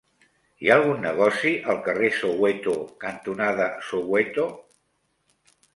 [0.63, 4.49] Hi ha algun negoci al carrer Soweto cantonada Soweto?